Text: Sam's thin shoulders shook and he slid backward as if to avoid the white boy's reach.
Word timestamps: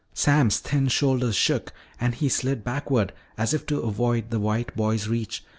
Sam's 0.15 0.57
thin 0.57 0.87
shoulders 0.87 1.35
shook 1.35 1.73
and 1.99 2.15
he 2.15 2.27
slid 2.27 2.63
backward 2.63 3.13
as 3.37 3.53
if 3.53 3.67
to 3.67 3.81
avoid 3.81 4.31
the 4.31 4.39
white 4.39 4.75
boy's 4.75 5.07
reach. 5.07 5.43